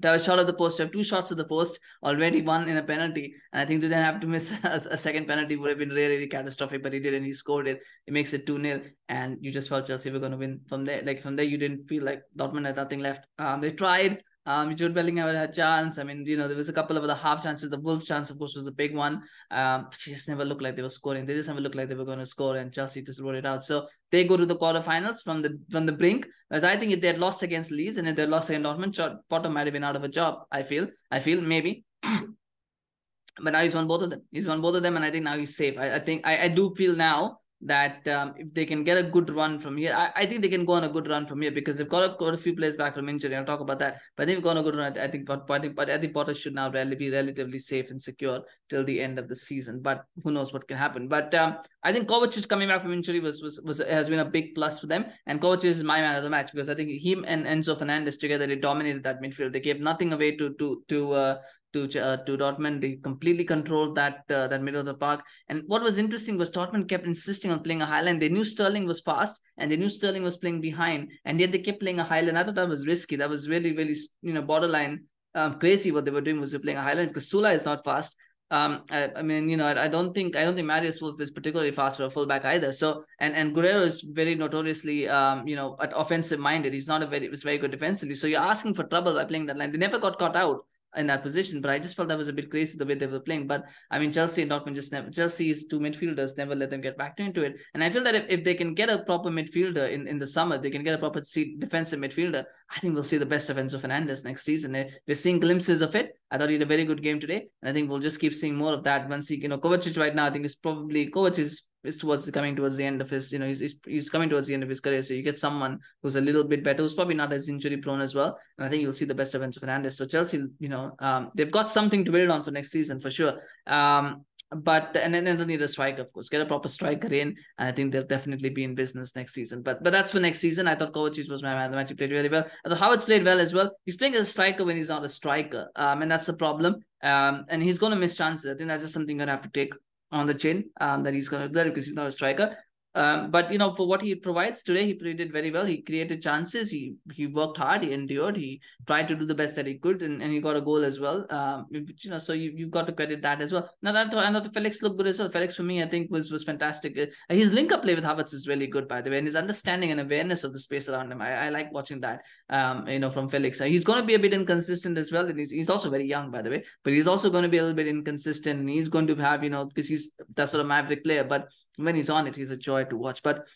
to 0.00 0.08
have 0.08 0.20
a 0.20 0.24
shot 0.24 0.38
at 0.38 0.46
the 0.46 0.52
post, 0.52 0.76
to 0.76 0.84
have 0.84 0.92
two 0.92 1.04
shots 1.04 1.30
at 1.30 1.36
the 1.36 1.44
post, 1.44 1.78
already 2.02 2.42
one 2.42 2.68
in 2.68 2.76
a 2.76 2.82
penalty. 2.82 3.34
And 3.52 3.62
I 3.62 3.64
think 3.64 3.82
to 3.82 3.88
then 3.88 4.02
have 4.02 4.20
to 4.20 4.26
miss 4.26 4.52
a, 4.64 4.80
a, 4.90 4.98
second 4.98 5.26
penalty 5.26 5.56
would 5.56 5.68
have 5.68 5.78
been 5.78 5.90
really, 5.90 6.14
really 6.14 6.26
catastrophic, 6.26 6.82
but 6.82 6.92
he 6.92 7.00
did 7.00 7.14
and 7.14 7.24
he 7.24 7.32
scored 7.32 7.68
it. 7.68 7.80
It 8.06 8.14
makes 8.14 8.32
it 8.32 8.46
2 8.46 8.60
0. 8.60 8.80
And 9.08 9.38
you 9.40 9.52
just 9.52 9.68
felt 9.68 9.86
Chelsea 9.86 10.10
were 10.10 10.18
going 10.18 10.32
to 10.32 10.38
win 10.38 10.60
from 10.68 10.84
there. 10.84 11.02
Like 11.02 11.22
from 11.22 11.36
there, 11.36 11.44
you 11.44 11.58
didn't 11.58 11.88
feel 11.88 12.04
like 12.04 12.22
Dortmund 12.36 12.66
had 12.66 12.76
nothing 12.76 13.00
left. 13.00 13.26
Um, 13.38 13.60
they 13.60 13.72
tried. 13.72 14.22
Um, 14.46 14.74
Jude 14.74 14.94
Bellingham 14.94 15.26
had 15.32 15.50
a 15.50 15.52
chance. 15.52 15.98
I 15.98 16.02
mean, 16.02 16.24
you 16.26 16.36
know, 16.36 16.48
there 16.48 16.56
was 16.56 16.68
a 16.68 16.72
couple 16.72 16.96
of 16.96 17.04
other 17.04 17.14
half 17.14 17.42
chances. 17.42 17.68
The 17.68 17.78
Wolf 17.78 18.04
chance, 18.04 18.30
of 18.30 18.38
course, 18.38 18.54
was 18.54 18.64
the 18.64 18.72
big 18.72 18.96
one. 18.96 19.22
Um, 19.50 19.88
but 19.90 19.98
she 19.98 20.14
just 20.14 20.28
never 20.28 20.44
looked 20.44 20.62
like 20.62 20.76
they 20.76 20.82
were 20.82 20.88
scoring. 20.88 21.26
They 21.26 21.34
just 21.34 21.48
never 21.48 21.60
looked 21.60 21.74
like 21.74 21.88
they 21.88 21.94
were 21.94 22.06
going 22.06 22.18
to 22.18 22.26
score, 22.26 22.56
and 22.56 22.72
Chelsea 22.72 23.02
just 23.02 23.20
wrote 23.20 23.34
it 23.34 23.46
out. 23.46 23.64
So 23.64 23.86
they 24.10 24.24
go 24.24 24.36
to 24.36 24.46
the 24.46 24.56
quarterfinals 24.56 25.22
from 25.22 25.42
the 25.42 25.58
from 25.70 25.86
the 25.86 25.92
brink. 25.92 26.26
As 26.50 26.64
I 26.64 26.76
think 26.76 26.92
if 26.92 27.00
they 27.00 27.08
had 27.08 27.18
lost 27.18 27.42
against 27.42 27.70
Leeds 27.70 27.98
and 27.98 28.08
if 28.08 28.16
they 28.16 28.22
had 28.22 28.30
lost 28.30 28.48
against 28.48 28.66
Dortmund, 28.66 29.18
Potter 29.28 29.50
might 29.50 29.66
have 29.66 29.74
been 29.74 29.84
out 29.84 29.96
of 29.96 30.04
a 30.04 30.08
job. 30.08 30.44
I 30.50 30.62
feel. 30.62 30.88
I 31.10 31.20
feel 31.20 31.40
maybe. 31.42 31.84
but 32.02 33.52
now 33.52 33.60
he's 33.60 33.74
won 33.74 33.86
both 33.86 34.02
of 34.02 34.10
them. 34.10 34.22
He's 34.32 34.48
won 34.48 34.62
both 34.62 34.76
of 34.76 34.82
them, 34.82 34.96
and 34.96 35.04
I 35.04 35.10
think 35.10 35.24
now 35.24 35.36
he's 35.36 35.56
safe. 35.56 35.76
I, 35.78 35.96
I 35.96 35.98
think 35.98 36.26
I, 36.26 36.44
I 36.44 36.48
do 36.48 36.74
feel 36.74 36.96
now 36.96 37.39
that 37.62 38.06
um, 38.08 38.34
if 38.38 38.52
they 38.54 38.64
can 38.64 38.84
get 38.84 38.96
a 38.96 39.02
good 39.02 39.28
run 39.30 39.58
from 39.58 39.76
here, 39.76 39.94
I, 39.94 40.22
I 40.22 40.26
think 40.26 40.40
they 40.40 40.48
can 40.48 40.64
go 40.64 40.74
on 40.74 40.84
a 40.84 40.88
good 40.88 41.08
run 41.08 41.26
from 41.26 41.42
here 41.42 41.50
because 41.50 41.76
they've 41.76 41.88
got 41.88 42.02
a, 42.02 42.16
got 42.16 42.32
a 42.32 42.38
few 42.38 42.56
players 42.56 42.76
back 42.76 42.94
from 42.94 43.08
injury. 43.08 43.36
I'll 43.36 43.44
talk 43.44 43.60
about 43.60 43.78
that. 43.80 44.00
But 44.16 44.26
they've 44.26 44.42
got 44.42 44.56
a 44.56 44.62
good 44.62 44.76
run. 44.76 44.98
I 44.98 45.08
think, 45.08 45.26
but, 45.26 45.46
but 45.46 45.74
but 45.74 45.90
I 45.90 45.98
think 45.98 46.14
Potter 46.14 46.34
should 46.34 46.54
now 46.54 46.70
really 46.70 46.96
be 46.96 47.10
relatively 47.10 47.58
safe 47.58 47.90
and 47.90 48.00
secure 48.00 48.40
till 48.70 48.84
the 48.84 49.00
end 49.00 49.18
of 49.18 49.28
the 49.28 49.36
season. 49.36 49.80
But 49.80 50.04
who 50.22 50.30
knows 50.30 50.52
what 50.52 50.66
can 50.68 50.78
happen? 50.78 51.06
But 51.06 51.34
um, 51.34 51.58
I 51.82 51.92
think 51.92 52.08
Kovacic 52.08 52.48
coming 52.48 52.68
back 52.68 52.82
from 52.82 52.92
injury 52.92 53.20
was, 53.20 53.42
was 53.42 53.60
was 53.62 53.78
has 53.78 54.08
been 54.08 54.20
a 54.20 54.24
big 54.24 54.54
plus 54.54 54.80
for 54.80 54.86
them. 54.86 55.04
And 55.26 55.40
Kovacic 55.40 55.64
is 55.64 55.84
my 55.84 56.00
man 56.00 56.16
of 56.16 56.22
the 56.22 56.30
match 56.30 56.52
because 56.52 56.70
I 56.70 56.74
think 56.74 56.90
him 57.02 57.24
and 57.28 57.44
Enzo 57.44 57.78
Fernandez 57.78 58.16
together 58.16 58.46
they 58.46 58.56
dominated 58.56 59.02
that 59.04 59.20
midfield. 59.20 59.52
They 59.52 59.60
gave 59.60 59.80
nothing 59.80 60.12
away 60.14 60.36
to 60.36 60.54
to 60.54 60.82
to 60.88 61.12
uh, 61.12 61.38
to 61.72 61.84
uh, 62.00 62.16
to 62.24 62.36
Dortmund. 62.36 62.80
They 62.80 62.96
completely 62.96 63.44
controlled 63.44 63.94
that 63.96 64.24
uh, 64.30 64.48
that 64.48 64.62
middle 64.62 64.80
of 64.80 64.86
the 64.86 64.94
park. 64.94 65.22
And 65.48 65.62
what 65.66 65.82
was 65.82 65.98
interesting 65.98 66.38
was 66.38 66.50
Dortmund 66.50 66.88
kept 66.88 67.06
insisting 67.06 67.50
on 67.50 67.62
playing 67.62 67.82
a 67.82 67.86
high 67.86 68.00
line. 68.00 68.18
They 68.18 68.28
knew 68.28 68.44
Sterling 68.44 68.86
was 68.86 69.00
fast, 69.00 69.40
and 69.56 69.70
they 69.70 69.76
knew 69.76 69.90
Sterling 69.90 70.22
was 70.22 70.36
playing 70.36 70.60
behind, 70.60 71.10
and 71.24 71.40
yet 71.40 71.52
they 71.52 71.58
kept 71.58 71.80
playing 71.80 72.00
a 72.00 72.04
high 72.04 72.20
line. 72.20 72.36
I 72.36 72.44
thought 72.44 72.56
that 72.56 72.68
was 72.68 72.86
risky. 72.86 73.16
That 73.16 73.30
was 73.30 73.48
really 73.48 73.72
really 73.72 73.96
you 74.22 74.32
know 74.32 74.42
borderline 74.42 75.04
um, 75.34 75.58
crazy. 75.58 75.92
What 75.92 76.04
they 76.04 76.10
were 76.10 76.20
doing 76.20 76.40
was 76.40 76.52
they 76.52 76.58
playing 76.58 76.78
a 76.78 76.82
high 76.82 76.94
line 76.94 77.08
because 77.08 77.30
Süle 77.30 77.54
is 77.54 77.64
not 77.64 77.84
fast. 77.84 78.14
Um, 78.52 78.82
I, 78.90 79.10
I 79.14 79.22
mean, 79.22 79.48
you 79.48 79.56
know, 79.56 79.66
I, 79.66 79.84
I, 79.84 79.88
don't 79.88 80.12
think 80.12 80.34
I 80.34 80.44
don't 80.44 80.56
think 80.56 80.66
Marius 80.66 81.00
Wolf 81.00 81.20
is 81.20 81.30
particularly 81.30 81.70
fast 81.70 81.96
for 81.96 82.04
a 82.04 82.10
fullback 82.10 82.44
either. 82.44 82.72
So, 82.72 83.04
and 83.20 83.32
and 83.36 83.54
Guerreiro 83.54 83.82
is 83.82 84.00
very 84.00 84.34
notoriously, 84.34 85.08
um, 85.08 85.46
you 85.46 85.54
know, 85.54 85.76
offensive 85.78 86.40
minded. 86.40 86.74
He's 86.74 86.88
not 86.88 87.00
a 87.00 87.06
very, 87.06 87.28
was 87.28 87.44
very 87.44 87.58
good 87.58 87.70
defensively. 87.70 88.16
So 88.16 88.26
you're 88.26 88.40
asking 88.40 88.74
for 88.74 88.82
trouble 88.82 89.14
by 89.14 89.24
playing 89.24 89.46
that 89.46 89.56
line. 89.56 89.70
They 89.70 89.78
never 89.78 90.00
got 90.00 90.18
caught 90.18 90.34
out 90.34 90.66
in 90.96 91.06
that 91.06 91.22
position. 91.22 91.60
But 91.60 91.70
I 91.70 91.78
just 91.78 91.96
felt 91.96 92.08
that 92.08 92.18
was 92.18 92.28
a 92.28 92.32
bit 92.32 92.50
crazy 92.50 92.76
the 92.76 92.86
way 92.86 92.94
they 92.94 93.06
were 93.06 93.20
playing. 93.20 93.46
But 93.46 93.64
I 93.90 93.98
mean, 93.98 94.12
Chelsea 94.12 94.42
and 94.42 94.50
Dortmund 94.50 94.74
just 94.74 94.92
never, 94.92 95.10
Chelsea's 95.10 95.66
two 95.66 95.80
midfielders 95.80 96.36
never 96.36 96.54
let 96.54 96.70
them 96.70 96.80
get 96.80 96.96
back 96.96 97.18
into 97.18 97.42
it. 97.42 97.56
And 97.74 97.84
I 97.84 97.90
feel 97.90 98.04
that 98.04 98.14
if, 98.14 98.24
if 98.28 98.44
they 98.44 98.54
can 98.54 98.74
get 98.74 98.90
a 98.90 98.98
proper 99.00 99.30
midfielder 99.30 99.90
in, 99.90 100.06
in 100.06 100.18
the 100.18 100.26
summer, 100.26 100.58
they 100.58 100.70
can 100.70 100.82
get 100.82 100.94
a 100.94 100.98
proper 100.98 101.20
defensive 101.20 102.00
midfielder. 102.00 102.44
I 102.70 102.78
think 102.78 102.94
we'll 102.94 103.02
see 103.02 103.18
the 103.18 103.26
best 103.26 103.50
events 103.50 103.74
of 103.74 103.80
Enzo 103.80 103.82
Fernandez 103.82 104.24
next 104.24 104.44
season. 104.44 104.76
Eh, 104.76 104.88
we're 105.06 105.14
seeing 105.14 105.40
glimpses 105.40 105.80
of 105.80 105.94
it. 105.96 106.16
I 106.30 106.38
thought 106.38 106.48
he 106.48 106.54
had 106.54 106.62
a 106.62 106.66
very 106.66 106.84
good 106.84 107.02
game 107.02 107.18
today. 107.18 107.48
And 107.62 107.70
I 107.70 107.72
think 107.72 107.90
we'll 107.90 107.98
just 107.98 108.20
keep 108.20 108.32
seeing 108.32 108.54
more 108.54 108.72
of 108.74 108.84
that 108.84 109.08
once 109.08 109.28
he, 109.28 109.36
you 109.36 109.48
know, 109.48 109.58
Kovacic 109.58 109.98
right 109.98 110.14
now, 110.14 110.26
I 110.26 110.30
think 110.30 110.44
is 110.44 110.54
probably, 110.54 111.10
Kovacic 111.10 111.38
is 111.40 111.62
is 111.82 111.96
towards 111.96 112.30
coming 112.30 112.54
towards 112.54 112.76
the 112.76 112.84
end 112.84 113.00
of 113.00 113.08
his, 113.08 113.32
you 113.32 113.38
know, 113.38 113.46
he's, 113.46 113.74
he's, 113.86 114.08
coming 114.10 114.28
towards 114.28 114.46
the 114.46 114.54
end 114.54 114.62
of 114.62 114.68
his 114.68 114.80
career. 114.80 115.02
So 115.02 115.14
you 115.14 115.22
get 115.22 115.38
someone 115.38 115.78
who's 116.02 116.16
a 116.16 116.20
little 116.20 116.44
bit 116.44 116.62
better, 116.62 116.82
who's 116.82 116.94
probably 116.94 117.14
not 117.14 117.32
as 117.32 117.48
injury 117.48 117.78
prone 117.78 118.00
as 118.00 118.14
well. 118.14 118.38
And 118.58 118.66
I 118.66 118.70
think 118.70 118.82
you'll 118.82 118.92
see 118.92 119.06
the 119.06 119.14
best 119.14 119.34
events 119.34 119.56
of 119.56 119.62
Enzo 119.62 119.66
Fernandez. 119.66 119.96
So 119.96 120.06
Chelsea, 120.06 120.44
you 120.58 120.68
know, 120.68 120.92
um, 120.98 121.30
they've 121.34 121.50
got 121.50 121.70
something 121.70 122.04
to 122.04 122.12
build 122.12 122.30
on 122.30 122.44
for 122.44 122.50
next 122.50 122.70
season 122.70 123.00
for 123.00 123.10
sure. 123.10 123.40
Um, 123.66 124.26
but 124.50 124.96
and 124.96 125.14
then 125.14 125.24
they'll 125.24 125.46
need 125.46 125.62
a 125.62 125.68
striker, 125.68 126.02
of 126.02 126.12
course. 126.12 126.28
Get 126.28 126.40
a 126.40 126.46
proper 126.46 126.68
striker 126.68 127.06
in, 127.08 127.36
and 127.58 127.68
I 127.68 127.72
think 127.72 127.92
they'll 127.92 128.06
definitely 128.06 128.50
be 128.50 128.64
in 128.64 128.74
business 128.74 129.14
next 129.14 129.32
season. 129.34 129.62
But 129.62 129.82
but 129.82 129.92
that's 129.92 130.10
for 130.10 130.20
next 130.20 130.40
season. 130.40 130.66
I 130.66 130.74
thought 130.74 130.92
Kovacic 130.92 131.30
was 131.30 131.42
my 131.42 131.54
man. 131.54 131.70
The 131.70 131.76
match 131.76 131.90
he 131.90 131.94
played 131.94 132.10
really 132.10 132.28
well. 132.28 132.46
I 132.64 132.68
thought 132.68 132.78
Havertz 132.78 133.04
played 133.04 133.24
well 133.24 133.40
as 133.40 133.54
well. 133.54 133.70
He's 133.84 133.96
playing 133.96 134.14
as 134.14 134.28
a 134.28 134.30
striker 134.30 134.64
when 134.64 134.76
he's 134.76 134.88
not 134.88 135.04
a 135.04 135.08
striker, 135.08 135.70
um, 135.76 136.02
and 136.02 136.10
that's 136.10 136.26
the 136.26 136.34
problem. 136.34 136.76
Um, 137.02 137.46
and 137.48 137.62
he's 137.62 137.78
going 137.78 137.92
to 137.92 137.98
miss 137.98 138.16
chances. 138.16 138.50
I 138.50 138.56
think 138.56 138.68
that's 138.68 138.82
just 138.82 138.94
something 138.94 139.16
you're 139.16 139.26
gonna 139.26 139.36
have 139.36 139.42
to 139.42 139.50
take 139.50 139.72
on 140.12 140.26
the 140.26 140.34
chin 140.34 140.64
um, 140.80 141.04
that 141.04 141.14
he's 141.14 141.28
going 141.28 141.42
to 141.42 141.48
do 141.48 141.54
that 141.54 141.64
because 141.64 141.84
he's 141.84 141.94
not 141.94 142.06
a 142.06 142.12
striker. 142.12 142.56
Um, 142.94 143.30
but 143.30 143.52
you 143.52 143.58
know, 143.58 143.72
for 143.74 143.86
what 143.86 144.02
he 144.02 144.14
provides 144.16 144.62
today, 144.62 144.84
he 144.86 144.94
did 144.94 145.32
very 145.32 145.50
well. 145.50 145.64
He 145.64 145.80
created 145.80 146.22
chances. 146.22 146.70
He 146.70 146.94
he 147.12 147.28
worked 147.28 147.58
hard. 147.58 147.84
He 147.84 147.92
endured. 147.92 148.36
He 148.36 148.60
tried 148.86 149.06
to 149.08 149.14
do 149.14 149.24
the 149.24 149.34
best 149.34 149.54
that 149.56 149.66
he 149.66 149.78
could, 149.78 150.02
and, 150.02 150.20
and 150.20 150.32
he 150.32 150.40
got 150.40 150.56
a 150.56 150.60
goal 150.60 150.84
as 150.84 150.98
well. 150.98 151.24
Um, 151.30 151.66
you 151.70 152.10
know, 152.10 152.18
so 152.18 152.32
you 152.32 152.52
you've 152.56 152.72
got 152.72 152.88
to 152.88 152.92
credit 152.92 153.22
that 153.22 153.40
as 153.40 153.52
well. 153.52 153.70
Now 153.82 153.92
that 153.92 154.10
know 154.12 154.44
Felix 154.52 154.82
looked 154.82 154.98
good 154.98 155.06
as 155.06 155.20
well. 155.20 155.30
Felix 155.30 155.54
for 155.54 155.62
me, 155.62 155.82
I 155.82 155.88
think 155.88 156.10
was 156.10 156.32
was 156.32 156.42
fantastic. 156.42 156.98
Uh, 156.98 157.34
his 157.34 157.52
link 157.52 157.70
up 157.70 157.82
play 157.82 157.94
with 157.94 158.04
Havertz 158.04 158.34
is 158.34 158.48
really 158.48 158.66
good, 158.66 158.88
by 158.88 159.00
the 159.00 159.10
way, 159.10 159.18
and 159.18 159.26
his 159.26 159.36
understanding 159.36 159.92
and 159.92 160.00
awareness 160.00 160.42
of 160.42 160.52
the 160.52 160.58
space 160.58 160.88
around 160.88 161.12
him. 161.12 161.22
I, 161.22 161.46
I 161.46 161.48
like 161.50 161.72
watching 161.72 162.00
that. 162.00 162.22
Um, 162.48 162.88
you 162.88 162.98
know, 162.98 163.10
from 163.10 163.28
Felix. 163.28 163.60
Uh, 163.60 163.64
he's 163.64 163.84
going 163.84 164.00
to 164.00 164.06
be 164.06 164.14
a 164.14 164.18
bit 164.18 164.34
inconsistent 164.34 164.98
as 164.98 165.12
well, 165.12 165.26
and 165.26 165.38
he's 165.38 165.52
he's 165.52 165.70
also 165.70 165.90
very 165.90 166.06
young, 166.06 166.32
by 166.32 166.42
the 166.42 166.50
way. 166.50 166.64
But 166.82 166.92
he's 166.92 167.06
also 167.06 167.30
going 167.30 167.44
to 167.44 167.48
be 167.48 167.58
a 167.58 167.62
little 167.62 167.76
bit 167.76 167.86
inconsistent, 167.86 168.58
and 168.58 168.68
he's 168.68 168.88
going 168.88 169.06
to 169.06 169.14
have 169.14 169.44
you 169.44 169.50
know 169.50 169.66
because 169.66 169.88
he's 169.88 170.10
that 170.34 170.50
sort 170.50 170.62
of 170.62 170.66
maverick 170.66 171.04
player, 171.04 171.22
but 171.22 171.46
when 171.76 171.94
he's 171.94 172.10
on 172.10 172.26
it, 172.26 172.36
he's 172.36 172.50
a 172.50 172.56
joy 172.56 172.79
to 172.84 172.96
watch. 172.96 173.22
But 173.22 173.46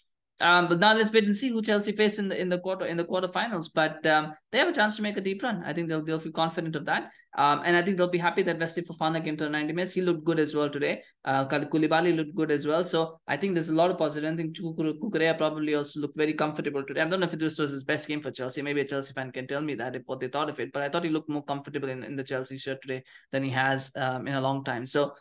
um, 0.41 0.69
but 0.69 0.81
now 0.81 0.93
let's 0.93 1.13
wait 1.13 1.25
and 1.25 1.35
see 1.35 1.49
who 1.49 1.63
Chelsea 1.63 1.93
face 1.93 2.19
in 2.19 2.29
the 2.29 2.39
in 2.39 2.49
the 2.49 2.59
quarter 2.59 2.87
in 2.87 2.97
the 2.97 3.05
quarterfinals. 3.05 3.71
But 3.73 4.05
um, 4.07 4.35
they 4.53 4.59
have 4.59 4.69
a 4.69 4.73
chance 4.73 4.97
to 4.97 5.03
make 5.03 5.17
a 5.17 5.21
deep 5.21 5.43
run. 5.43 5.63
I 5.65 5.73
think 5.73 5.89
they'll 5.89 6.05
they'll 6.05 6.21
feel 6.21 6.33
confident 6.33 6.77
of 6.77 6.85
that. 6.87 7.11
Um, 7.37 7.63
and 7.65 7.77
I 7.77 7.83
think 7.83 7.97
they'll 7.97 8.09
be 8.09 8.19
happy 8.19 8.43
that 8.43 8.61
Wesley 8.61 8.85
Fofana 8.85 9.23
came 9.23 9.37
to 9.37 9.45
the 9.45 9.51
90 9.51 9.73
minutes. 9.73 9.93
He 9.93 10.03
looked 10.03 10.25
good 10.25 10.39
as 10.39 10.55
well 10.55 10.71
today. 10.71 11.03
Uh, 11.25 11.45
looked 11.51 12.35
good 12.35 12.51
as 12.51 12.67
well. 12.67 12.85
So 12.85 13.19
I 13.27 13.37
think 13.37 13.55
there's 13.55 13.69
a 13.69 13.73
lot 13.73 13.91
of 13.91 13.99
positive. 13.99 14.33
I 14.33 14.37
think 14.37 14.57
Cucurella 14.57 15.37
probably 15.37 15.75
also 15.75 16.01
looked 16.01 16.17
very 16.17 16.35
comfortable 16.35 16.85
today. 16.85 17.01
I 17.01 17.07
don't 17.07 17.19
know 17.19 17.27
if 17.27 17.33
this 17.33 17.59
was 17.59 17.73
his 17.73 17.83
best 17.83 18.07
game 18.07 18.23
for 18.23 18.31
Chelsea. 18.31 18.63
Maybe 18.63 18.83
a 18.83 18.85
Chelsea 18.85 19.13
fan 19.13 19.33
can 19.33 19.49
tell 19.49 19.63
me 19.63 19.75
that 19.75 19.97
if 19.97 20.03
what 20.07 20.21
they 20.21 20.29
thought 20.29 20.49
of 20.49 20.61
it. 20.61 20.73
But 20.73 20.83
I 20.83 20.89
thought 20.89 21.03
he 21.03 21.11
looked 21.11 21.29
more 21.29 21.43
comfortable 21.43 21.89
in, 21.89 22.05
in 22.05 22.15
the 22.15 22.23
Chelsea 22.23 22.57
shirt 22.57 22.81
today 22.83 23.03
than 23.33 23.43
he 23.43 23.51
has 23.51 23.91
um, 23.97 24.29
in 24.29 24.35
a 24.35 24.41
long 24.41 24.63
time. 24.63 24.87
So 24.87 25.15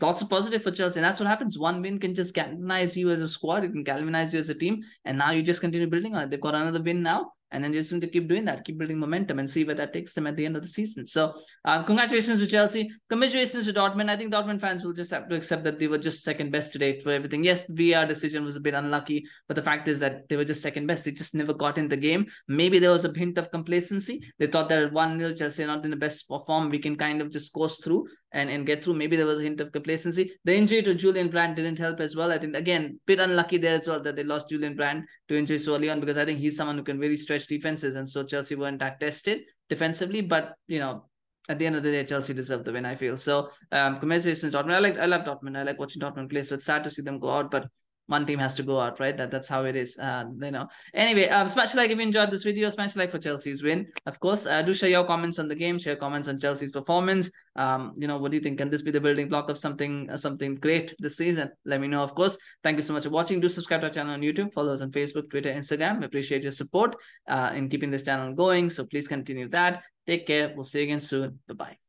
lots 0.00 0.22
of 0.22 0.30
positive 0.30 0.62
for 0.62 0.70
Chelsea. 0.70 0.98
And 0.98 1.04
that's 1.04 1.20
what 1.20 1.28
happens. 1.28 1.58
One 1.58 1.82
win 1.82 1.98
can 1.98 2.14
just 2.14 2.34
galvanize 2.34 2.96
you 2.96 3.10
as 3.10 3.22
a 3.22 3.28
squad. 3.28 3.64
It 3.64 3.72
can 3.72 3.84
galvanize 3.84 4.34
you 4.34 4.40
as 4.40 4.48
a 4.48 4.54
team. 4.54 4.82
And 5.04 5.18
now 5.18 5.30
you 5.30 5.42
just 5.42 5.60
continue 5.60 5.86
building 5.86 6.14
on 6.14 6.24
it. 6.24 6.30
They've 6.30 6.40
got 6.40 6.54
another 6.54 6.82
win 6.82 7.02
now. 7.02 7.32
And 7.50 7.64
then 7.64 7.72
just 7.72 7.90
going 7.90 8.02
to 8.02 8.08
keep 8.08 8.28
doing 8.28 8.44
that, 8.44 8.64
keep 8.64 8.76
building 8.76 8.98
momentum 8.98 9.38
and 9.38 9.48
see 9.48 9.64
where 9.64 9.74
that 9.74 9.94
takes 9.94 10.12
them 10.12 10.26
at 10.26 10.36
the 10.36 10.44
end 10.44 10.56
of 10.56 10.62
the 10.62 10.68
season. 10.68 11.06
So, 11.06 11.32
uh, 11.64 11.82
congratulations 11.82 12.40
to 12.40 12.46
Chelsea. 12.46 12.90
Congratulations 13.08 13.64
to 13.64 13.72
Dortmund. 13.72 14.10
I 14.10 14.16
think 14.16 14.34
Dortmund 14.34 14.60
fans 14.60 14.84
will 14.84 14.92
just 14.92 15.10
have 15.12 15.30
to 15.30 15.34
accept 15.34 15.64
that 15.64 15.78
they 15.78 15.86
were 15.86 15.96
just 15.96 16.22
second 16.22 16.52
best 16.52 16.72
today 16.72 17.00
for 17.00 17.10
everything. 17.10 17.42
Yes, 17.42 17.64
the 17.64 17.72
VR 17.72 18.06
decision 18.06 18.44
was 18.44 18.56
a 18.56 18.60
bit 18.60 18.74
unlucky, 18.74 19.24
but 19.46 19.54
the 19.54 19.62
fact 19.62 19.88
is 19.88 19.98
that 20.00 20.28
they 20.28 20.36
were 20.36 20.44
just 20.44 20.62
second 20.62 20.86
best. 20.86 21.06
They 21.06 21.12
just 21.12 21.34
never 21.34 21.54
got 21.54 21.78
in 21.78 21.88
the 21.88 21.96
game. 21.96 22.26
Maybe 22.48 22.78
there 22.78 22.90
was 22.90 23.06
a 23.06 23.12
hint 23.16 23.38
of 23.38 23.50
complacency. 23.50 24.30
They 24.38 24.48
thought 24.48 24.68
that 24.68 24.92
1 24.92 25.18
0 25.18 25.32
Chelsea 25.32 25.64
not 25.64 25.84
in 25.86 25.90
the 25.90 25.96
best 25.96 26.26
form. 26.28 26.68
We 26.68 26.78
can 26.78 26.96
kind 26.96 27.22
of 27.22 27.30
just 27.30 27.54
coast 27.54 27.82
through. 27.82 28.08
And, 28.30 28.50
and 28.50 28.66
get 28.66 28.84
through. 28.84 28.92
Maybe 28.92 29.16
there 29.16 29.24
was 29.24 29.38
a 29.38 29.42
hint 29.42 29.58
of 29.62 29.72
complacency. 29.72 30.32
The 30.44 30.54
injury 30.54 30.82
to 30.82 30.94
Julian 30.94 31.28
Brandt 31.28 31.56
didn't 31.56 31.78
help 31.78 31.98
as 31.98 32.14
well. 32.14 32.30
I 32.30 32.36
think 32.36 32.54
again, 32.54 33.00
bit 33.06 33.20
unlucky 33.20 33.56
there 33.56 33.76
as 33.76 33.86
well 33.86 34.02
that 34.02 34.16
they 34.16 34.22
lost 34.22 34.50
Julian 34.50 34.76
Brandt 34.76 35.06
to 35.28 35.38
injury 35.38 35.58
so 35.58 35.74
early 35.74 35.88
on 35.88 35.98
because 35.98 36.18
I 36.18 36.26
think 36.26 36.38
he's 36.38 36.54
someone 36.54 36.76
who 36.76 36.84
can 36.84 36.98
really 36.98 37.16
stretch 37.16 37.46
defenses, 37.46 37.96
and 37.96 38.06
so 38.06 38.24
Chelsea 38.24 38.54
weren't 38.54 38.80
that 38.80 39.00
tested 39.00 39.44
defensively. 39.70 40.20
But 40.20 40.52
you 40.66 40.78
know, 40.78 41.08
at 41.48 41.58
the 41.58 41.64
end 41.64 41.76
of 41.76 41.82
the 41.82 41.90
day, 41.90 42.04
Chelsea 42.04 42.34
deserved 42.34 42.66
the 42.66 42.72
win. 42.72 42.84
I 42.84 42.96
feel 42.96 43.16
so. 43.16 43.48
Um, 43.72 43.98
congratulations, 43.98 44.52
Dortmund. 44.52 44.74
I 44.74 44.78
like 44.80 44.98
I 44.98 45.06
love 45.06 45.24
Dortmund. 45.24 45.56
I 45.56 45.62
like 45.62 45.78
watching 45.78 46.02
Dortmund 46.02 46.28
play. 46.28 46.42
So 46.42 46.54
it's 46.54 46.66
sad 46.66 46.84
to 46.84 46.90
see 46.90 47.02
them 47.02 47.18
go 47.18 47.30
out, 47.30 47.50
but 47.50 47.66
one 48.08 48.24
team 48.24 48.38
has 48.38 48.54
to 48.54 48.62
go 48.62 48.80
out, 48.80 48.98
right? 49.00 49.16
That 49.16 49.30
that's 49.30 49.48
how 49.48 49.64
it 49.64 49.76
is. 49.76 49.96
Uh, 49.98 50.24
you 50.40 50.50
know. 50.50 50.68
Anyway, 50.94 51.28
um, 51.28 51.46
smash 51.46 51.74
like 51.74 51.90
if 51.90 51.96
you 51.96 52.02
enjoyed 52.02 52.30
this 52.30 52.42
video. 52.42 52.70
Smash 52.70 52.96
like 52.96 53.10
for 53.10 53.18
Chelsea's 53.18 53.62
win. 53.62 53.86
Of 54.06 54.18
course, 54.18 54.46
uh, 54.46 54.62
do 54.62 54.72
share 54.72 54.88
your 54.88 55.04
comments 55.04 55.38
on 55.38 55.46
the 55.46 55.54
game. 55.54 55.78
Share 55.78 55.94
comments 55.94 56.26
on 56.26 56.38
Chelsea's 56.40 56.72
performance. 56.72 57.30
Um, 57.54 57.92
you 57.96 58.08
know, 58.08 58.18
what 58.18 58.30
do 58.30 58.36
you 58.38 58.42
think? 58.42 58.58
Can 58.58 58.70
this 58.70 58.82
be 58.82 58.90
the 58.90 59.00
building 59.00 59.28
block 59.28 59.50
of 59.50 59.58
something 59.58 60.08
uh, 60.10 60.16
something 60.16 60.54
great 60.54 60.94
this 60.98 61.16
season? 61.18 61.50
Let 61.66 61.80
me 61.80 61.88
know. 61.88 62.02
Of 62.02 62.14
course. 62.14 62.38
Thank 62.62 62.78
you 62.78 62.82
so 62.82 62.94
much 62.94 63.04
for 63.04 63.10
watching. 63.10 63.40
Do 63.40 63.48
subscribe 63.48 63.82
to 63.82 63.88
our 63.88 63.92
channel 63.92 64.14
on 64.14 64.22
YouTube. 64.22 64.54
Follow 64.54 64.72
us 64.72 64.80
on 64.80 64.90
Facebook, 64.90 65.28
Twitter, 65.30 65.52
Instagram. 65.52 66.00
We 66.00 66.06
appreciate 66.06 66.42
your 66.42 66.52
support 66.52 66.96
uh, 67.28 67.52
in 67.54 67.68
keeping 67.68 67.90
this 67.90 68.04
channel 68.04 68.32
going. 68.32 68.70
So 68.70 68.86
please 68.86 69.06
continue 69.06 69.48
that. 69.50 69.82
Take 70.06 70.26
care. 70.26 70.54
We'll 70.56 70.64
see 70.64 70.78
you 70.78 70.84
again 70.84 71.00
soon. 71.00 71.40
Bye 71.46 71.54
bye. 71.54 71.87